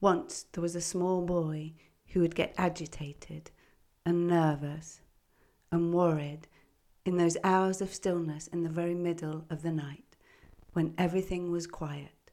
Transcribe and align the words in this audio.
Once 0.00 0.46
there 0.52 0.62
was 0.62 0.76
a 0.76 0.80
small 0.80 1.22
boy 1.22 1.72
who 2.08 2.20
would 2.20 2.34
get 2.34 2.54
agitated 2.56 3.50
and 4.06 4.26
nervous 4.26 5.00
and 5.72 5.92
worried 5.92 6.46
in 7.04 7.16
those 7.16 7.36
hours 7.42 7.80
of 7.80 7.92
stillness 7.92 8.46
in 8.48 8.62
the 8.62 8.68
very 8.68 8.94
middle 8.94 9.44
of 9.50 9.62
the 9.62 9.72
night 9.72 10.16
when 10.72 10.94
everything 10.96 11.50
was 11.50 11.66
quiet, 11.66 12.30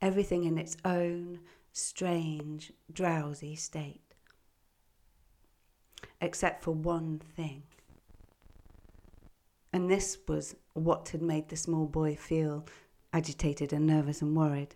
everything 0.00 0.44
in 0.44 0.56
its 0.56 0.76
own 0.84 1.38
strange, 1.72 2.72
drowsy 2.92 3.54
state, 3.54 4.14
except 6.20 6.62
for 6.64 6.72
one 6.72 7.18
thing. 7.18 7.62
And 9.72 9.90
this 9.90 10.18
was 10.26 10.56
what 10.72 11.10
had 11.10 11.20
made 11.20 11.48
the 11.48 11.56
small 11.56 11.86
boy 11.86 12.16
feel 12.16 12.64
agitated 13.12 13.72
and 13.72 13.86
nervous 13.86 14.22
and 14.22 14.34
worried. 14.34 14.74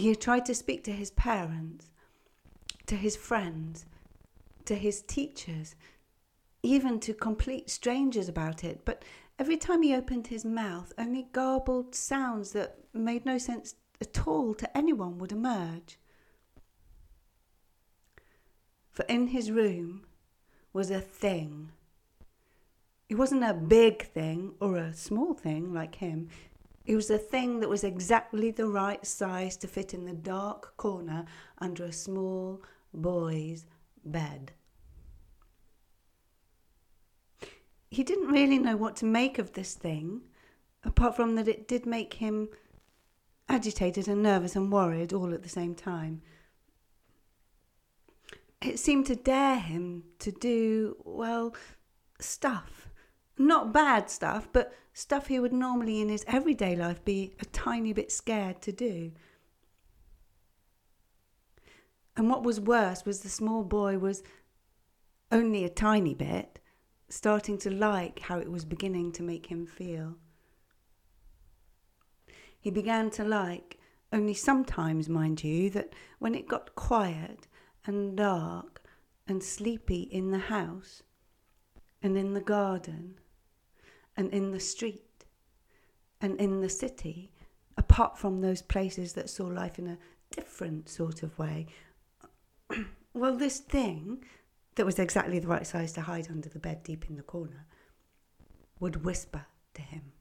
He 0.00 0.16
tried 0.16 0.46
to 0.46 0.54
speak 0.54 0.82
to 0.84 0.92
his 0.92 1.10
parents, 1.10 1.90
to 2.86 2.96
his 2.96 3.16
friends, 3.16 3.84
to 4.64 4.74
his 4.74 5.02
teachers, 5.02 5.74
even 6.62 7.00
to 7.00 7.12
complete 7.12 7.68
strangers 7.68 8.26
about 8.26 8.64
it, 8.64 8.80
but 8.86 9.04
every 9.38 9.58
time 9.58 9.82
he 9.82 9.94
opened 9.94 10.28
his 10.28 10.44
mouth, 10.44 10.94
only 10.96 11.28
garbled 11.32 11.94
sounds 11.94 12.52
that 12.52 12.78
made 12.94 13.26
no 13.26 13.36
sense 13.36 13.74
at 14.00 14.26
all 14.26 14.54
to 14.54 14.76
anyone 14.76 15.18
would 15.18 15.32
emerge. 15.32 15.98
For 18.90 19.04
in 19.04 19.28
his 19.28 19.50
room 19.50 20.06
was 20.72 20.90
a 20.90 21.00
thing. 21.00 21.72
It 23.10 23.16
wasn't 23.16 23.44
a 23.44 23.52
big 23.52 24.06
thing 24.06 24.54
or 24.60 24.76
a 24.76 24.94
small 24.94 25.34
thing 25.34 25.74
like 25.74 25.96
him. 25.96 26.28
It 26.84 26.96
was 26.96 27.10
a 27.10 27.18
thing 27.18 27.60
that 27.60 27.68
was 27.68 27.84
exactly 27.84 28.50
the 28.50 28.66
right 28.66 29.04
size 29.06 29.56
to 29.58 29.68
fit 29.68 29.94
in 29.94 30.06
the 30.06 30.14
dark 30.14 30.76
corner 30.76 31.26
under 31.58 31.84
a 31.84 31.92
small 31.92 32.62
boy's 32.92 33.66
bed. 34.04 34.52
He 37.90 38.02
didn't 38.02 38.28
really 38.28 38.58
know 38.58 38.76
what 38.76 38.96
to 38.96 39.04
make 39.04 39.38
of 39.38 39.52
this 39.52 39.74
thing, 39.74 40.22
apart 40.84 41.16
from 41.16 41.34
that 41.34 41.48
it 41.48 41.68
did 41.68 41.86
make 41.86 42.14
him 42.14 42.48
agitated 43.48 44.06
and 44.08 44.22
nervous 44.22 44.54
and 44.54 44.72
worried 44.72 45.12
all 45.12 45.34
at 45.34 45.42
the 45.42 45.48
same 45.48 45.74
time. 45.74 46.22
It 48.62 48.78
seemed 48.78 49.06
to 49.06 49.16
dare 49.16 49.58
him 49.58 50.04
to 50.20 50.30
do, 50.30 50.96
well, 51.04 51.54
stuff. 52.20 52.89
Not 53.40 53.72
bad 53.72 54.10
stuff, 54.10 54.50
but 54.52 54.70
stuff 54.92 55.28
he 55.28 55.40
would 55.40 55.54
normally 55.54 56.02
in 56.02 56.10
his 56.10 56.26
everyday 56.28 56.76
life 56.76 57.02
be 57.06 57.32
a 57.40 57.46
tiny 57.46 57.94
bit 57.94 58.12
scared 58.12 58.60
to 58.60 58.70
do. 58.70 59.12
And 62.18 62.28
what 62.28 62.42
was 62.42 62.60
worse 62.60 63.06
was 63.06 63.20
the 63.20 63.30
small 63.30 63.64
boy 63.64 63.96
was 63.96 64.22
only 65.32 65.64
a 65.64 65.70
tiny 65.70 66.12
bit 66.12 66.58
starting 67.08 67.56
to 67.60 67.70
like 67.70 68.18
how 68.18 68.38
it 68.38 68.52
was 68.52 68.66
beginning 68.66 69.10
to 69.12 69.22
make 69.22 69.46
him 69.46 69.64
feel. 69.64 70.16
He 72.60 72.70
began 72.70 73.08
to 73.12 73.24
like, 73.24 73.78
only 74.12 74.34
sometimes, 74.34 75.08
mind 75.08 75.42
you, 75.42 75.70
that 75.70 75.94
when 76.18 76.34
it 76.34 76.46
got 76.46 76.74
quiet 76.74 77.48
and 77.86 78.18
dark 78.18 78.82
and 79.26 79.42
sleepy 79.42 80.02
in 80.02 80.30
the 80.30 80.50
house 80.50 81.02
and 82.02 82.18
in 82.18 82.34
the 82.34 82.42
garden 82.42 83.18
and 84.16 84.32
in 84.32 84.50
the 84.50 84.60
street 84.60 85.24
and 86.20 86.40
in 86.40 86.60
the 86.60 86.68
city, 86.68 87.32
apart 87.76 88.18
from 88.18 88.40
those 88.40 88.62
places 88.62 89.14
that 89.14 89.30
saw 89.30 89.46
life 89.46 89.78
in 89.78 89.86
a 89.86 89.98
different 90.30 90.88
sort 90.88 91.22
of 91.22 91.38
way, 91.38 91.66
well, 93.14 93.36
this 93.36 93.58
thing 93.58 94.24
that 94.74 94.86
was 94.86 94.98
exactly 94.98 95.38
the 95.38 95.48
right 95.48 95.66
size 95.66 95.92
to 95.92 96.02
hide 96.02 96.28
under 96.30 96.48
the 96.48 96.58
bed 96.58 96.82
deep 96.82 97.08
in 97.08 97.16
the 97.16 97.22
corner, 97.22 97.66
would 98.78 99.04
whisper 99.04 99.46
to 99.74 99.82
him. 99.82 100.12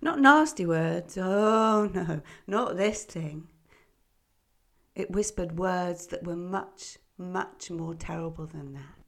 Not 0.00 0.20
nasty 0.20 0.66
words, 0.66 1.16
oh 1.16 1.90
no, 1.94 2.20
not 2.46 2.76
this 2.76 3.04
thing. 3.04 3.48
It 4.94 5.10
whispered 5.10 5.58
words 5.58 6.08
that 6.08 6.24
were 6.24 6.36
much, 6.36 6.98
much 7.16 7.70
more 7.70 7.94
terrible 7.94 8.46
than 8.46 8.74
that. 8.74 9.01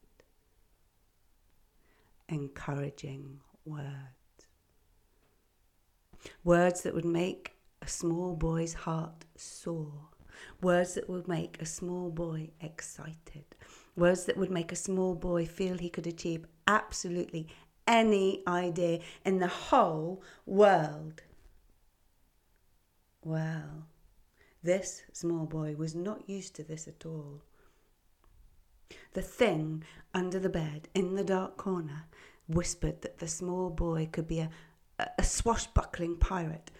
Encouraging 2.34 3.40
words. 3.64 4.48
Words 6.42 6.82
that 6.82 6.94
would 6.94 7.04
make 7.04 7.52
a 7.80 7.86
small 7.86 8.34
boy's 8.34 8.74
heart 8.74 9.24
soar 9.36 10.08
Words 10.60 10.94
that 10.94 11.08
would 11.08 11.28
make 11.28 11.60
a 11.60 11.66
small 11.66 12.10
boy 12.10 12.50
excited. 12.60 13.44
Words 13.96 14.24
that 14.24 14.36
would 14.36 14.50
make 14.50 14.72
a 14.72 14.76
small 14.76 15.14
boy 15.14 15.46
feel 15.46 15.78
he 15.78 15.90
could 15.90 16.06
achieve 16.06 16.46
absolutely 16.66 17.48
any 17.86 18.42
idea 18.46 19.00
in 19.24 19.38
the 19.38 19.48
whole 19.48 20.22
world. 20.46 21.22
Well, 23.22 23.86
this 24.62 25.02
small 25.12 25.46
boy 25.46 25.76
was 25.76 25.94
not 25.94 26.28
used 26.28 26.54
to 26.56 26.64
this 26.64 26.88
at 26.88 27.06
all. 27.06 27.42
The 29.12 29.22
thing 29.22 29.84
under 30.12 30.38
the 30.38 30.48
bed 30.48 30.88
in 30.94 31.14
the 31.14 31.24
dark 31.24 31.56
corner 31.56 32.06
whispered 32.46 33.02
that 33.02 33.18
the 33.18 33.28
small 33.28 33.70
boy 33.70 34.08
could 34.10 34.28
be 34.28 34.40
a, 34.40 34.50
a 35.18 35.22
swashbuckling 35.24 36.16
pirate, 36.18 36.70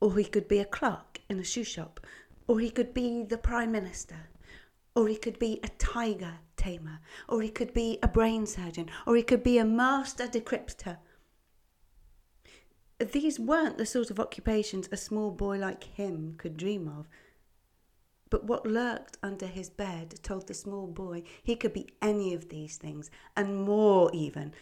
or 0.00 0.16
he 0.16 0.24
could 0.24 0.48
be 0.48 0.58
a 0.58 0.64
clerk 0.64 1.20
in 1.28 1.38
a 1.38 1.44
shoe 1.44 1.64
shop, 1.64 2.00
or 2.46 2.60
he 2.60 2.70
could 2.70 2.94
be 2.94 3.22
the 3.22 3.38
Prime 3.38 3.72
Minister, 3.72 4.28
or 4.94 5.08
he 5.08 5.16
could 5.16 5.38
be 5.38 5.60
a 5.62 5.68
tiger 5.68 6.34
tamer, 6.56 7.00
or 7.28 7.42
he 7.42 7.50
could 7.50 7.72
be 7.72 7.98
a 8.02 8.08
brain 8.08 8.46
surgeon, 8.46 8.90
or 9.06 9.16
he 9.16 9.22
could 9.22 9.42
be 9.42 9.58
a 9.58 9.64
master 9.64 10.26
decryptor. 10.26 10.98
These 12.98 13.38
weren't 13.38 13.78
the 13.78 13.86
sort 13.86 14.10
of 14.10 14.18
occupations 14.18 14.88
a 14.90 14.96
small 14.96 15.30
boy 15.30 15.58
like 15.58 15.84
him 15.84 16.34
could 16.36 16.56
dream 16.56 16.88
of. 16.88 17.08
But 18.30 18.44
what 18.44 18.66
lurked 18.66 19.16
under 19.22 19.46
his 19.46 19.70
bed 19.70 20.20
told 20.22 20.46
the 20.46 20.54
small 20.54 20.86
boy 20.86 21.22
he 21.42 21.56
could 21.56 21.72
be 21.72 21.88
any 22.02 22.34
of 22.34 22.48
these 22.48 22.76
things, 22.76 23.10
and 23.36 23.56
more 23.64 24.10
even. 24.12 24.52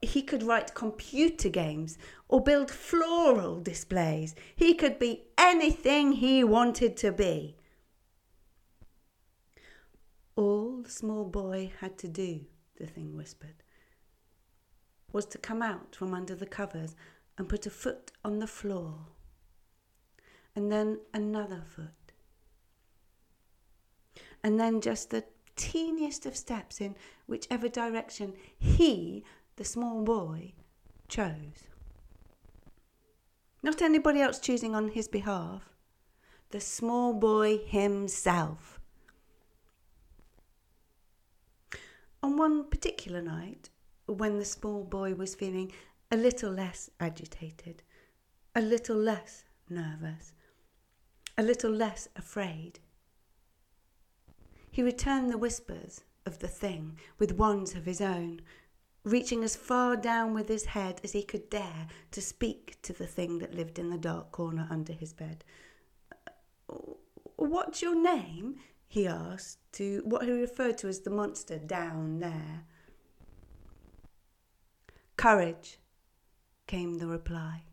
He 0.00 0.22
could 0.22 0.42
write 0.42 0.74
computer 0.74 1.48
games 1.48 1.98
or 2.28 2.42
build 2.42 2.70
floral 2.70 3.60
displays. 3.60 4.34
He 4.56 4.74
could 4.74 4.98
be 4.98 5.24
anything 5.36 6.12
he 6.12 6.42
wanted 6.42 6.96
to 6.98 7.12
be. 7.12 7.56
All 10.34 10.80
the 10.82 10.90
small 10.90 11.24
boy 11.24 11.72
had 11.80 11.98
to 11.98 12.08
do, 12.08 12.46
the 12.76 12.86
thing 12.86 13.14
whispered, 13.14 13.62
was 15.12 15.26
to 15.26 15.38
come 15.38 15.60
out 15.60 15.94
from 15.94 16.14
under 16.14 16.34
the 16.34 16.46
covers 16.46 16.96
and 17.36 17.48
put 17.48 17.66
a 17.66 17.70
foot 17.70 18.12
on 18.24 18.38
the 18.38 18.46
floor, 18.46 19.08
and 20.56 20.72
then 20.72 21.00
another 21.12 21.62
foot 21.66 22.01
and 24.42 24.58
then 24.58 24.80
just 24.80 25.10
the 25.10 25.24
teeniest 25.56 26.26
of 26.26 26.36
steps 26.36 26.80
in 26.80 26.96
whichever 27.26 27.68
direction 27.68 28.34
he, 28.58 29.24
the 29.56 29.64
small 29.64 30.02
boy, 30.02 30.52
chose. 31.08 31.68
Not 33.62 33.82
anybody 33.82 34.20
else 34.20 34.38
choosing 34.38 34.74
on 34.74 34.88
his 34.88 35.06
behalf, 35.06 35.68
the 36.50 36.60
small 36.60 37.14
boy 37.14 37.58
himself. 37.58 38.80
On 42.22 42.36
one 42.36 42.64
particular 42.64 43.22
night, 43.22 43.70
when 44.06 44.38
the 44.38 44.44
small 44.44 44.84
boy 44.84 45.14
was 45.14 45.34
feeling 45.34 45.72
a 46.10 46.16
little 46.16 46.52
less 46.52 46.90
agitated, 47.00 47.82
a 48.54 48.60
little 48.60 48.96
less 48.96 49.44
nervous, 49.68 50.34
a 51.38 51.42
little 51.42 51.70
less 51.70 52.08
afraid, 52.16 52.80
he 54.72 54.82
returned 54.82 55.30
the 55.30 55.38
whispers 55.38 56.00
of 56.24 56.38
the 56.38 56.48
thing 56.48 56.98
with 57.18 57.32
ones 57.32 57.74
of 57.74 57.84
his 57.84 58.00
own, 58.00 58.40
reaching 59.04 59.44
as 59.44 59.54
far 59.54 59.96
down 59.96 60.32
with 60.32 60.48
his 60.48 60.64
head 60.64 60.98
as 61.04 61.12
he 61.12 61.22
could 61.22 61.50
dare 61.50 61.86
to 62.10 62.22
speak 62.22 62.80
to 62.80 62.94
the 62.94 63.06
thing 63.06 63.38
that 63.38 63.54
lived 63.54 63.78
in 63.78 63.90
the 63.90 63.98
dark 63.98 64.32
corner 64.32 64.66
under 64.70 64.94
his 64.94 65.12
bed. 65.12 65.44
What's 67.36 67.82
your 67.82 67.94
name? 67.94 68.56
he 68.88 69.06
asked 69.06 69.58
to 69.72 70.02
what 70.04 70.24
he 70.24 70.30
referred 70.30 70.78
to 70.78 70.88
as 70.88 71.00
the 71.00 71.10
monster 71.10 71.58
down 71.58 72.20
there. 72.20 72.64
Courage, 75.16 75.78
came 76.66 76.94
the 76.98 77.06
reply. 77.06 77.64